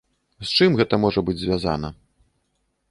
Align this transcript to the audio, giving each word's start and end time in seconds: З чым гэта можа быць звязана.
З 0.43 0.47
чым 0.57 0.77
гэта 0.79 0.95
можа 1.03 1.19
быць 1.29 1.39
звязана. 1.43 1.95